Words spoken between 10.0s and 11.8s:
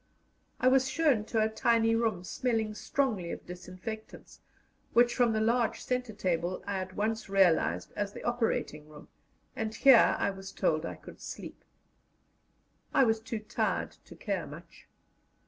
I was told I could sleep.